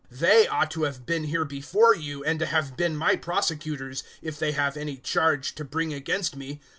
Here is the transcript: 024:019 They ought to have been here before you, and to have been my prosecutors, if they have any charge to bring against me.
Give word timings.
024:019 0.11 0.19
They 0.19 0.47
ought 0.47 0.71
to 0.71 0.81
have 0.81 1.05
been 1.05 1.25
here 1.25 1.45
before 1.45 1.95
you, 1.95 2.23
and 2.23 2.39
to 2.39 2.47
have 2.47 2.75
been 2.75 2.97
my 2.97 3.15
prosecutors, 3.15 4.03
if 4.23 4.39
they 4.39 4.51
have 4.53 4.75
any 4.75 4.97
charge 4.97 5.53
to 5.53 5.63
bring 5.63 5.93
against 5.93 6.35
me. 6.35 6.59